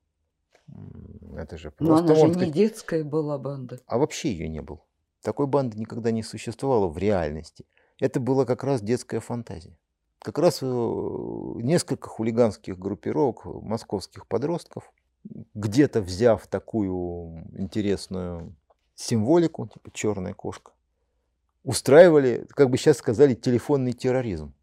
[1.36, 2.06] Это же просто...
[2.06, 3.80] Но она же не детская была банда.
[3.86, 4.84] А вообще ее не было.
[5.21, 7.65] Такой банды никогда не существовало в реальности.
[7.99, 9.78] Это была как раз детская фантазия.
[10.19, 14.91] Как раз э, несколько хулиганских группировок московских подростков,
[15.54, 18.56] где-то взяв такую интересную
[18.95, 20.71] символику, типа черная кошка,
[21.63, 24.54] устраивали, как бы сейчас сказали, телефонный терроризм.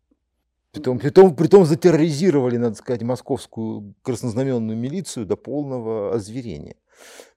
[0.73, 6.77] Притом, притом, притом затерроризировали, надо сказать, московскую краснознаменную милицию до полного озверения.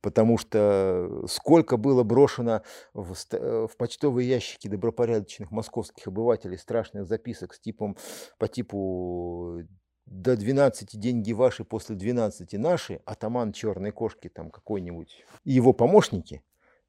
[0.01, 2.61] Потому что сколько было брошено
[2.93, 7.97] в, в почтовые ящики добропорядочных московских обывателей страшных записок с типом,
[8.37, 9.63] по типу
[10.05, 16.43] до 12 деньги ваши, после 12 наши, атаман черной кошки там какой-нибудь, и его помощники,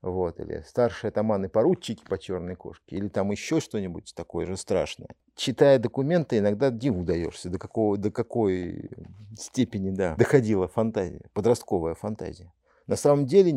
[0.04, 5.08] вот, или старшие атаманы поручики по черной кошке, или там еще что-нибудь такое же страшное.
[5.34, 8.90] Читая документы, иногда диву даешься, до, какого, до какой
[9.38, 12.52] степени да, доходила фантазия, подростковая фантазия.
[12.86, 13.52] На самом деле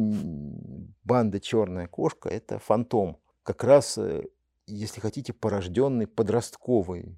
[1.04, 4.24] банда «Черная кошка»— это фантом, как раз, э,
[4.68, 7.18] если хотите, порожденный подростковой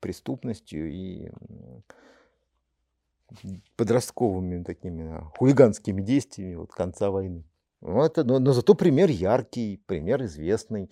[0.00, 1.30] преступностью и
[3.76, 7.44] подростковыми такими хулиганскими действиями вот конца войны.
[7.82, 10.90] Ну, это, но, но зато пример яркий, пример известный.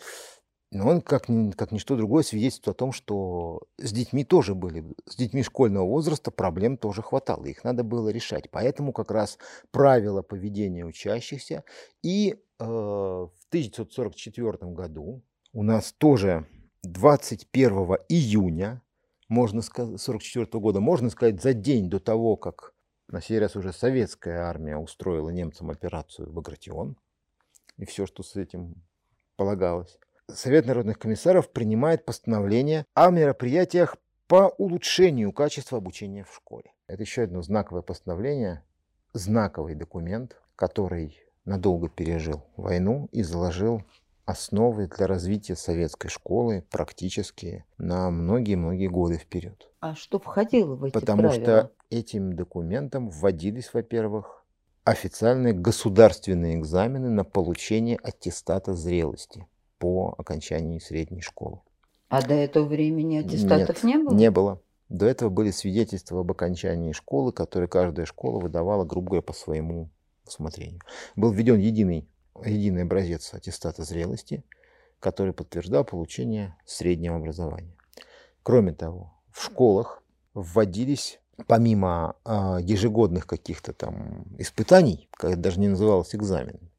[0.72, 1.26] Но он, как,
[1.56, 6.30] как ничто другое, свидетельствует о том, что с детьми тоже были, с детьми школьного возраста
[6.30, 8.50] проблем тоже хватало, их надо было решать.
[8.50, 9.38] Поэтому как раз
[9.72, 11.64] правила поведения учащихся.
[12.02, 15.22] И э, в 1944 году
[15.52, 16.46] у нас тоже
[16.84, 18.82] 21 июня,
[19.28, 22.74] можно сказать, 44 года, можно сказать, за день до того, как
[23.12, 26.96] на сей раз уже советская армия устроила немцам операцию «Багратион»
[27.76, 28.74] и все, что с этим
[29.36, 29.98] полагалось.
[30.28, 33.96] Совет народных комиссаров принимает постановление о мероприятиях
[34.28, 36.72] по улучшению качества обучения в школе.
[36.86, 38.64] Это еще одно знаковое постановление,
[39.12, 43.82] знаковый документ, который надолго пережил войну и заложил
[44.30, 49.70] основы для развития советской школы практически на многие-многие годы вперед.
[49.80, 51.42] А что входило в эти Потому правила?
[51.42, 54.44] что этим документом вводились, во-первых,
[54.84, 59.46] официальные государственные экзамены на получение аттестата зрелости
[59.78, 61.60] по окончании средней школы.
[62.08, 64.14] А до этого времени аттестатов Нет, не было?
[64.14, 64.62] Не было.
[64.88, 69.90] До этого были свидетельства об окончании школы, которые каждая школа выдавала, грубо говоря, по своему
[70.26, 70.80] усмотрению.
[71.14, 72.08] Был введен единый
[72.44, 74.44] единый образец аттестата зрелости,
[75.00, 77.74] который подтверждал получение среднего образования.
[78.42, 80.02] Кроме того, в школах
[80.34, 86.70] вводились, помимо э, ежегодных каких-то там испытаний, это даже не называлось экзаменами,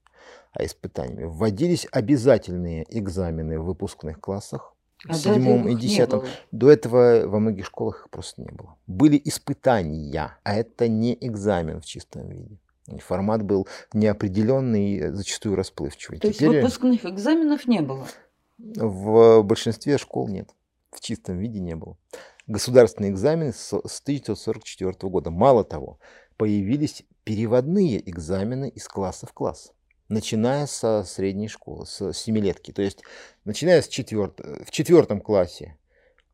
[0.54, 4.76] а испытаниями, вводились обязательные экзамены в выпускных классах,
[5.08, 6.24] А в седьмом и десятом.
[6.52, 8.78] До этого во многих школах их просто не было.
[8.88, 12.58] Были испытания, а это не экзамен в чистом виде.
[13.00, 16.20] Формат был неопределенный, зачастую расплывчивый.
[16.20, 18.08] То есть Теперь выпускных экзаменов не было?
[18.58, 20.50] в большинстве школ нет.
[20.92, 21.98] В чистом виде не было.
[22.48, 25.32] Государственные экзамены с с 1944 года.
[25.32, 26.00] Мало того,
[26.38, 29.74] появились переводные экзамены из класса в класс.
[30.10, 32.72] Начиная со средней школы, с семилетки.
[32.72, 33.02] То есть,
[33.46, 34.42] начиная с четверт...
[34.42, 35.78] в четвертом классе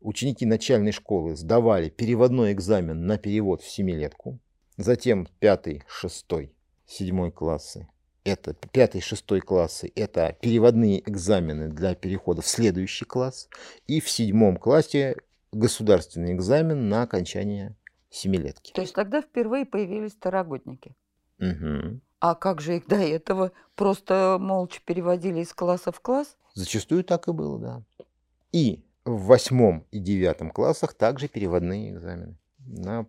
[0.01, 4.39] ученики начальной школы сдавали переводной экзамен на перевод в семилетку.
[4.77, 6.53] Затем пятый, шестой,
[6.85, 7.87] седьмой классы.
[8.23, 9.91] Это пятый, шестой классы.
[9.95, 13.49] Это переводные экзамены для перехода в следующий класс.
[13.87, 15.17] И в седьмом классе
[15.51, 17.75] государственный экзамен на окончание
[18.11, 18.71] семилетки.
[18.73, 20.95] То есть тогда впервые появились второгодники.
[21.39, 22.01] Мгм.
[22.19, 23.53] А как же их до этого?
[23.75, 26.37] Просто молча переводили из класса в класс?
[26.53, 27.83] Зачастую так и было, да.
[28.51, 32.35] И в восьмом и девятом классах также переводные экзамены
[32.67, 33.03] на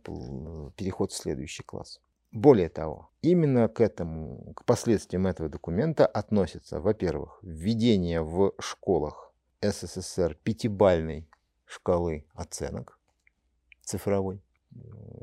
[0.77, 2.01] переход в следующий класс.
[2.31, 10.38] Более того, именно к этому, к последствиям этого документа относятся, во-первых, введение в школах СССР
[10.42, 11.29] пятибальной
[11.64, 12.99] шкалы оценок
[13.83, 14.42] цифровой.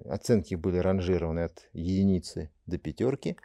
[0.06, 3.38] Оценки были ранжированы от единицы до пятерки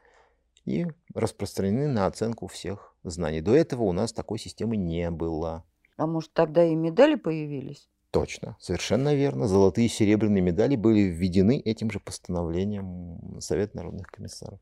[0.64, 3.42] и распространены на оценку всех знаний.
[3.42, 5.64] До этого у нас такой системы не было.
[5.96, 7.88] А может, тогда и медали появились?
[8.10, 9.46] Точно, совершенно верно.
[9.46, 14.58] Золотые и серебряные медали были введены этим же постановлением Совета народных комиссаров.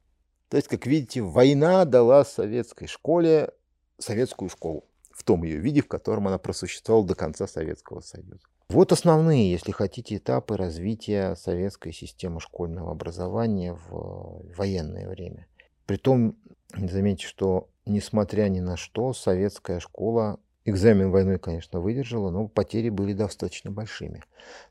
[0.51, 3.51] То есть, как видите, война дала советской школе
[3.99, 8.41] советскую школу в том ее виде, в котором она просуществовала до конца Советского Союза.
[8.69, 15.47] Вот основные, если хотите, этапы развития советской системы школьного образования в военное время.
[15.87, 16.37] Притом,
[16.77, 23.13] заметьте, что несмотря ни на что, советская школа экзамен войной, конечно, выдержала, но потери были
[23.13, 24.23] достаточно большими.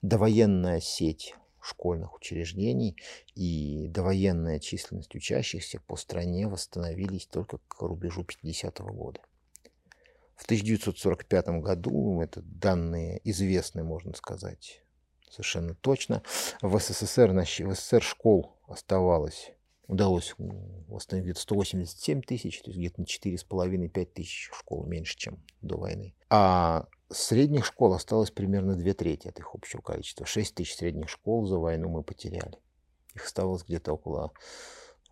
[0.01, 2.95] Довоенная сеть школьных учреждений
[3.35, 9.19] и довоенная численность учащихся по стране восстановились только к рубежу 50-го года.
[10.35, 14.83] В 1945 году, это данные известны, можно сказать,
[15.29, 16.21] совершенно точно,
[16.61, 19.51] в СССР, в СССР школ оставалось,
[19.87, 25.77] удалось восстановить где-то 187 тысяч, то есть где-то на 4,5-5 тысяч школ меньше, чем до
[25.77, 26.13] войны.
[26.29, 30.25] А средних школ осталось примерно две трети от их общего количества.
[30.25, 32.57] 6 тысяч средних школ за войну мы потеряли.
[33.15, 34.31] Их оставалось где-то около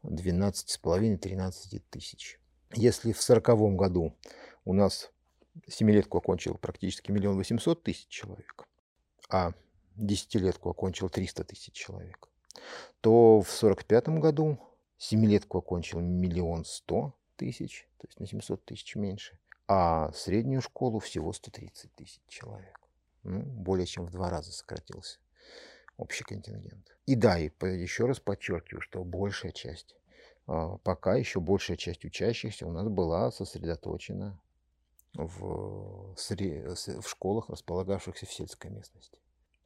[0.03, 2.39] 12,5-13 тысяч.
[2.73, 4.15] Если в 1940 году
[4.65, 5.11] у нас
[5.67, 8.65] семилетку окончил практически миллион восемьсот тысяч человек,
[9.29, 9.53] а
[9.95, 12.29] десятилетку окончил 300 тысяч человек,
[13.01, 14.59] то в 1945 году
[14.97, 19.37] семилетку окончил миллион сто, тысяч, то есть на 700 тысяч меньше,
[19.67, 22.79] а среднюю школу всего 130 тысяч человек.
[23.23, 25.19] Ну, более чем в два раза сократился
[25.97, 26.95] общий контингент.
[27.05, 29.95] И да, и еще раз подчеркиваю, что большая часть,
[30.47, 34.39] а, пока еще большая часть учащихся у нас была сосредоточена
[35.13, 39.19] в, в школах, располагавшихся в сельской местности.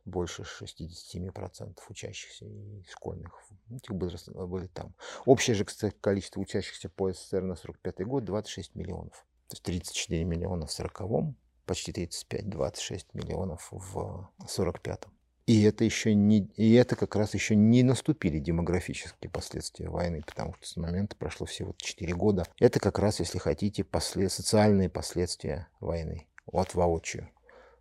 [0.09, 3.31] Больше 67% учащихся и школьных
[3.69, 4.95] этих возрастов были там.
[5.25, 9.25] Общее же кстати, количество учащихся по СССР на 45 год 26 миллионов.
[9.47, 11.35] То есть 34 миллиона в 40-м,
[11.65, 15.11] почти 35, 26 миллионов в 45-м.
[15.45, 20.53] И это еще не, и это как раз еще не наступили демографические последствия войны, потому
[20.53, 22.45] что с момента прошло всего 4 года.
[22.59, 26.27] Это как раз, если хотите, послед, социальные последствия войны.
[26.45, 27.29] Вот воочию.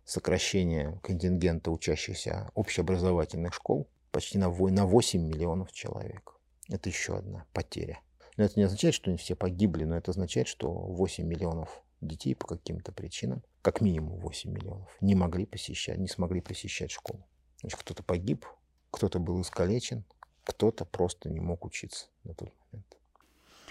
[0.09, 6.35] Сокращение контингента учащихся общеобразовательных школ почти на 8 миллионов человек.
[6.67, 8.01] Это еще одна потеря.
[8.35, 12.33] Но это не означает, что они все погибли, но это означает, что 8 миллионов детей
[12.33, 17.23] по каким-то причинам, как минимум 8 миллионов, не могли посещать, не смогли посещать школу.
[17.61, 18.47] Значит, кто-то погиб,
[18.89, 20.05] кто-то был искалечен,
[20.43, 22.97] кто-то просто не мог учиться на тот момент.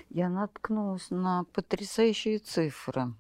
[0.09, 3.13] Я наткнулась на потрясающие цифры.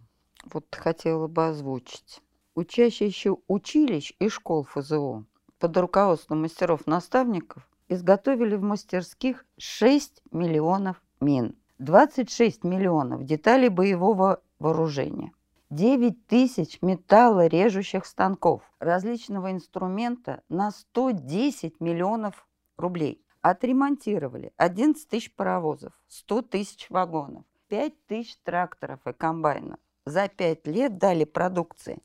[0.44, 2.22] Вот хотела бы озвучить.
[2.60, 5.24] Учащиеся училищ и школ ФЗО
[5.60, 15.30] под руководством мастеров-наставников изготовили в мастерских 6 миллионов мин, 26 миллионов деталей боевого вооружения,
[15.70, 22.44] 9 тысяч металлорежущих станков различного инструмента на 110 миллионов
[22.76, 23.22] рублей.
[23.40, 29.78] Отремонтировали 11 тысяч паровозов, 100 тысяч вагонов, 5 тысяч тракторов и комбайнов.
[30.04, 32.02] За 5 лет дали продукции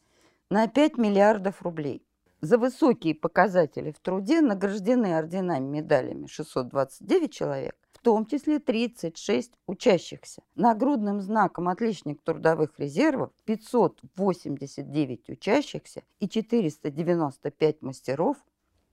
[0.53, 2.05] на 5 миллиардов рублей.
[2.41, 10.43] За высокие показатели в труде награждены орденами, медалями 629 человек, том числе 36 учащихся.
[10.55, 18.37] Нагрудным знаком «Отличник трудовых резервов» 589 учащихся и 495 мастеров,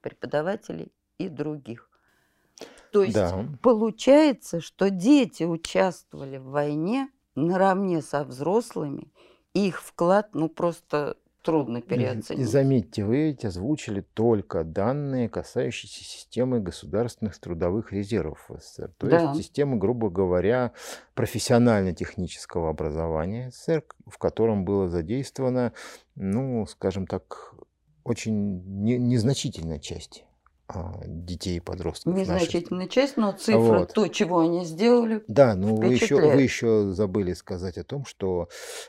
[0.00, 1.90] преподавателей и других.
[2.92, 3.44] То есть да.
[3.62, 9.12] получается, что дети участвовали в войне наравне со взрослыми,
[9.54, 12.42] и их вклад ну просто трудно переоценить.
[12.42, 18.92] И заметьте, вы ведь озвучили только данные, касающиеся системы государственных трудовых резервов СССР.
[18.98, 19.20] То да.
[19.20, 20.72] есть системы, грубо говоря,
[21.14, 25.72] профессионально-технического образования СССР, в котором было задействовано,
[26.14, 27.54] ну, скажем так,
[28.04, 30.24] очень не, незначительная часть
[31.06, 32.14] детей и подростков.
[32.14, 32.94] Незначительная наших.
[32.94, 33.92] часть, но цифра, вот.
[33.94, 38.48] то, чего они сделали, Да, но вы еще, вы еще забыли сказать о том, что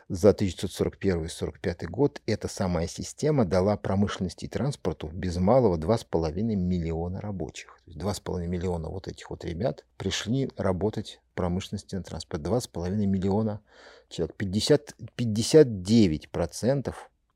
[0.10, 7.80] за 1941-1945 год эта самая система дала промышленности и транспорту без малого 2,5 миллиона рабочих.
[7.86, 12.42] То есть 2,5 миллиона вот этих вот ребят пришли работать в промышленности и транспорт.
[12.44, 13.62] 2,5 миллиона
[14.10, 14.36] человек.
[14.36, 16.94] 50, 59%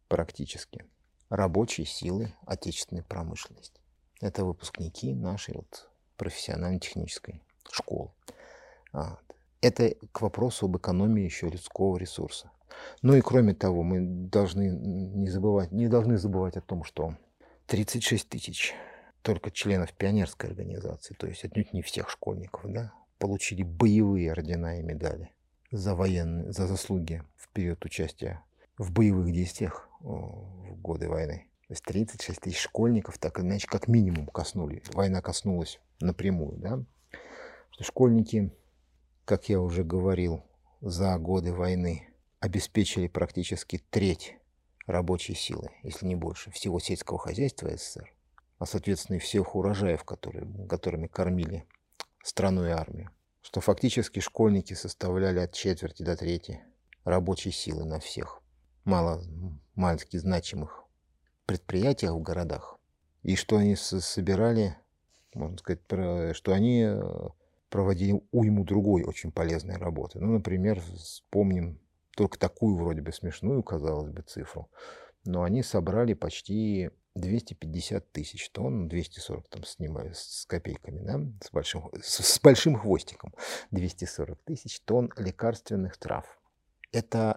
[0.08, 0.86] практически
[1.30, 3.82] рабочей силы отечественной промышленности.
[4.26, 8.10] Это выпускники нашей вот профессионально-технической школы.
[8.92, 9.20] Вот.
[9.62, 12.50] Это к вопросу об экономии еще людского ресурса.
[13.04, 17.16] Ну и кроме того, мы должны не забывать, не должны забывать о том, что
[17.68, 18.74] 36 тысяч
[19.22, 24.82] только членов пионерской организации, то есть отнюдь не всех школьников, да, получили боевые ордена и
[24.82, 25.30] медали
[25.70, 28.44] за военные, за заслуги в период участия
[28.80, 31.46] в боевых действиях в годы войны.
[31.68, 34.84] То есть 36 тысяч школьников так или иначе как минимум коснули.
[34.94, 36.84] Война коснулась напрямую, да.
[37.72, 38.52] Что школьники,
[39.26, 40.44] как я уже говорил,
[40.82, 42.08] за годы войны
[42.40, 44.36] обеспечили практически треть
[44.86, 48.14] рабочей силы, если не больше, всего сельского хозяйства СССР,
[48.60, 51.66] а соответственно и всех урожаев, которые, которыми кормили
[52.24, 53.10] страну и армию.
[53.42, 56.64] Что фактически школьники составляли от четверти до трети
[57.04, 58.42] рабочей силы на всех
[58.84, 59.22] мало
[59.76, 60.85] маленьких значимых
[61.46, 62.80] предприятиях в городах,
[63.24, 64.78] и что они собирали,
[65.34, 65.82] можно сказать,
[66.36, 67.02] что они э,
[67.70, 70.20] проводили уйму другой очень полезной работы.
[70.20, 71.80] Ну, например, вспомним
[72.16, 74.70] только такую вроде бы смешную, казалось бы, цифру,
[75.26, 81.90] но они собрали почти 250 тысяч тонн, 240 там снимали с копейками, да, с большим,
[82.02, 83.34] с, с большим хвостиком,
[83.72, 86.26] 240 тысяч тонн лекарственных трав.
[86.92, 87.35] Это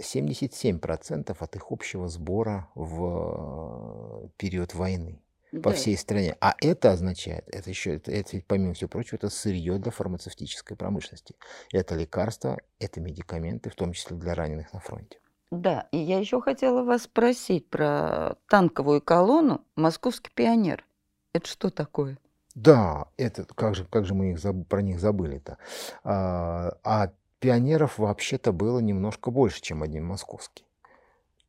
[0.00, 5.20] 77% от их общего сбора в э, период войны
[5.52, 5.60] да.
[5.60, 6.36] по всей стране.
[6.40, 11.34] А это означает, это еще, это, это помимо всего прочего, это сырье для фармацевтической промышленности.
[11.72, 15.18] Это лекарства, это медикаменты, в том числе для раненых на фронте.
[15.50, 20.84] Да, и я еще хотела вас спросить про танковую колонну «Московский пионер».
[21.32, 22.18] Это что такое?
[22.54, 25.58] Да, это как же, как же мы их, про них забыли-то.
[26.04, 30.64] А, а пионеров вообще-то было немножко больше, чем один московский.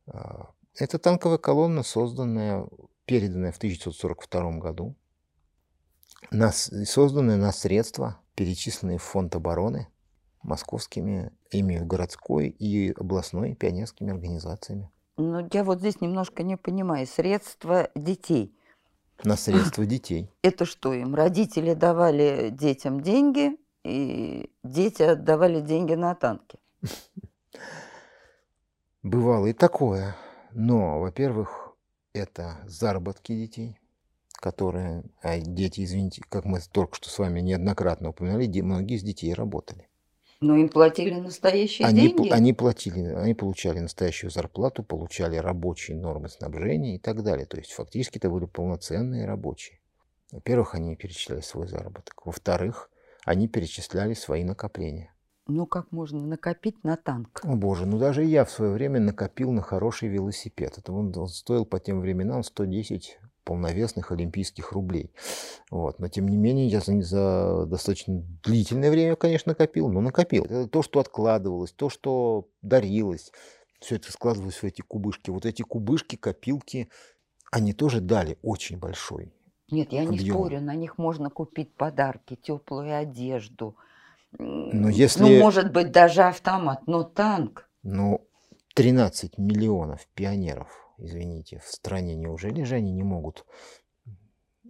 [0.06, 2.66] А, это танковая колонна, созданная,
[3.04, 4.96] переданная в 1942 году,
[6.50, 9.88] созданная на средства, перечисленные в фонд обороны
[10.42, 14.90] московскими, ими городской и областной пионерскими организациями.
[15.16, 17.06] Ну, я вот здесь немножко не понимаю.
[17.06, 18.56] Средства детей.
[19.24, 20.30] На средства детей.
[20.42, 21.14] Это что им?
[21.14, 26.58] Родители давали детям деньги, и дети отдавали деньги на танки?
[29.02, 30.16] Бывало и такое.
[30.52, 31.74] Но, во-первых,
[32.12, 33.78] это заработки детей,
[34.34, 39.34] которые, а дети, извините, как мы только что с вами неоднократно упоминали, многие из детей
[39.34, 39.88] работали.
[40.42, 42.28] Но им платили настоящие они, деньги?
[42.30, 47.46] Они платили, они получали настоящую зарплату, получали рабочие нормы снабжения и так далее.
[47.46, 49.78] То есть фактически это были полноценные рабочие.
[50.32, 52.26] Во-первых, они перечисляли свой заработок.
[52.26, 52.90] Во-вторых,
[53.24, 55.12] они перечисляли свои накопления.
[55.48, 57.40] Ну как можно накопить на танк?
[57.42, 60.78] О боже, ну даже я в свое время накопил на хороший велосипед.
[60.78, 65.12] Это он, он стоил по тем временам 110 полновесных олимпийских рублей.
[65.68, 65.98] Вот.
[65.98, 70.44] Но тем не менее я за, за достаточно длительное время, конечно, накопил, но накопил.
[70.44, 73.32] Это то, что откладывалось, то, что дарилось,
[73.80, 75.30] все это складывалось в эти кубышки.
[75.30, 76.88] Вот эти кубышки, копилки,
[77.50, 79.34] они тоже дали очень большой
[79.72, 80.12] Нет, я объем.
[80.12, 83.76] не спорю, на них можно купить подарки, теплую одежду.
[84.38, 85.22] Но если...
[85.22, 87.68] Ну, может быть, даже автомат, но танк.
[87.82, 88.20] Ну,
[88.74, 93.44] 13 миллионов пионеров извините, в стране неужели же они не могут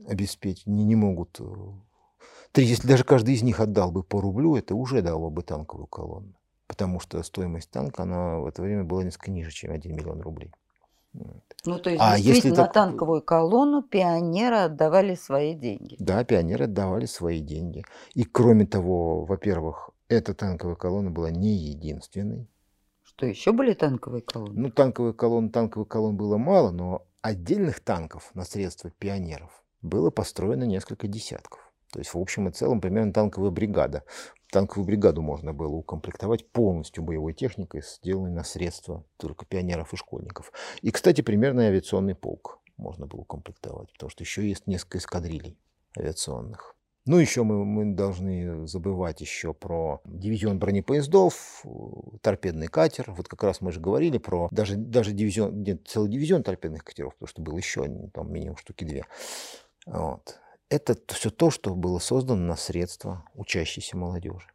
[0.07, 1.41] обеспечить, не, не могут...
[1.41, 5.87] Э, если даже каждый из них отдал бы по рублю, это уже дало бы танковую
[5.87, 6.35] колонну.
[6.67, 10.53] Потому что стоимость танка, она в это время была несколько ниже, чем 1 миллион рублей.
[11.65, 12.73] Ну, то есть, а если на так...
[12.73, 15.97] танковую колонну пионеры отдавали свои деньги.
[15.99, 17.85] Да, пионеры отдавали свои деньги.
[18.15, 22.49] И кроме того, во-первых, эта танковая колонна была не единственной.
[23.03, 24.61] Что еще были танковые колонны?
[24.61, 30.65] Ну, танковые колонны, танковых колонн было мало, но отдельных танков на средства пионеров было построено
[30.65, 31.72] несколько десятков.
[31.93, 34.03] То есть, в общем и целом, примерно танковая бригада.
[34.51, 40.53] Танковую бригаду можно было укомплектовать полностью боевой техникой, сделанной на средства только пионеров и школьников.
[40.81, 45.59] И, кстати, примерно авиационный полк можно было укомплектовать, потому что еще есть несколько эскадрилей
[45.99, 46.77] авиационных.
[47.05, 51.65] Ну, еще мы, мы должны забывать еще про дивизион бронепоездов,
[52.21, 53.11] торпедный катер.
[53.11, 57.15] Вот как раз мы же говорили про даже, даже дивизион, нет, целый дивизион торпедных катеров,
[57.15, 59.05] потому что был еще там минимум штуки две.
[59.85, 60.39] Вот.
[60.73, 64.49] Это все то, что было создано на средства учащейся молодежи.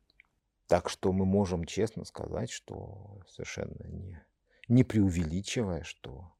[0.66, 4.20] Так что мы можем честно сказать, что совершенно не,
[4.68, 6.34] не преувеличивая, что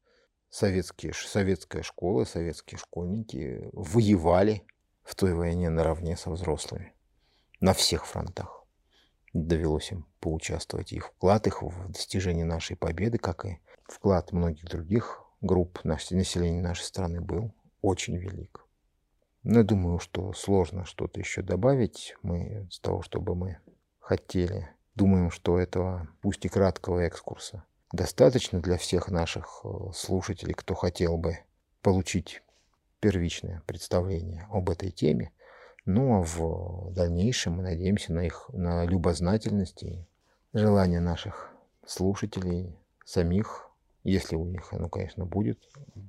[0.50, 4.66] советские, советская школа, советские школьники воевали
[5.04, 6.92] в той войне наравне со взрослыми.
[7.60, 8.66] На всех фронтах.
[9.32, 10.92] Довелось им поучаствовать.
[10.92, 16.82] Их вклад их в достижение нашей победы, как и вклад многих других групп населения нашей
[16.82, 18.64] страны был очень велик.
[19.42, 22.16] Но я думаю, что сложно что-то еще добавить.
[22.22, 23.58] Мы с того, чтобы мы
[24.00, 30.74] хотели, думаем, что этого, пусть и краткого экскурса, достаточно для всех наших э, слушателей, кто
[30.74, 31.38] хотел бы
[31.82, 32.42] получить
[33.00, 35.32] первичное представление об этой теме.
[35.84, 40.04] Ну а в дальнейшем мы надеемся на их на любознательность и
[40.52, 41.50] желание наших
[41.86, 43.70] слушателей самих,
[44.04, 45.58] если у них оно, конечно, будет,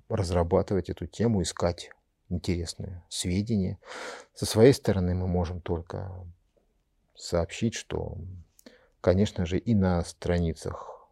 [0.10, 1.92] разрабатывать эту тему, искать
[2.30, 3.80] интересные сведения.
[4.34, 6.12] Со своей стороны мы можем только
[7.16, 8.18] сообщить, что,
[9.02, 11.08] конечно же, и на страницах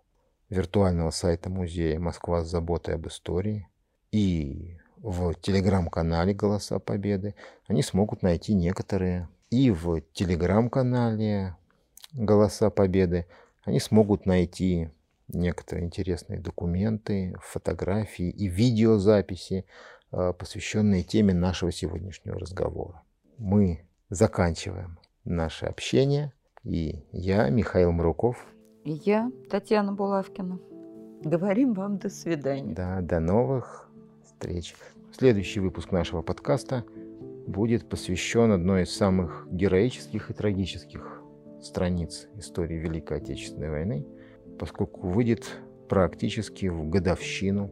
[0.50, 3.68] виртуального сайта музея «Москва с заботой об истории»
[4.12, 7.36] и в телеграм-канале «Голоса Победы»,
[7.68, 9.28] они смогут найти некоторые.
[9.50, 11.56] И в телеграм-канале
[12.14, 13.28] «Голоса Победы»
[13.64, 14.90] они смогут найти
[15.28, 19.66] некоторые интересные документы, фотографии и видеозаписи,
[20.10, 23.04] посвященные теме нашего сегодняшнего разговора.
[23.38, 26.34] Мы заканчиваем наше общение.
[26.64, 28.46] И я, Михаил Мруков.
[28.84, 30.60] И я, Татьяна Булавкина.
[31.24, 32.74] Говорим вам до свидания.
[32.74, 33.90] Да, до новых
[34.24, 34.76] встреч.
[35.18, 36.84] Следующий выпуск нашего подкаста
[37.48, 41.22] будет посвящен одной из самых героических и трагических
[41.62, 44.06] страниц истории Великой Отечественной войны,
[44.60, 45.58] поскольку выйдет
[45.90, 47.72] практически в годовщину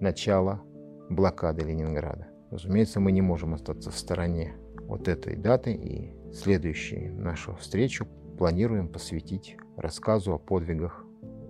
[0.00, 0.62] начала
[1.08, 2.28] блокады Ленинграда.
[2.50, 4.54] Разумеется, мы не можем остаться в стороне
[4.88, 8.06] от этой даты, и следующую нашу встречу
[8.38, 11.04] планируем посвятить рассказу о подвигах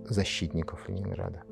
[0.09, 1.43] защитников Ленинграда.